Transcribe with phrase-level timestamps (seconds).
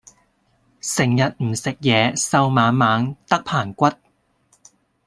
[0.81, 3.85] 成日唔食嘢瘦蜢蜢得棚骨